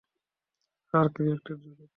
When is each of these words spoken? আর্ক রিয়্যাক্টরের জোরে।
আর্ক 0.93 1.13
রিয়্যাক্টরের 1.19 1.59
জোরে। 1.63 1.85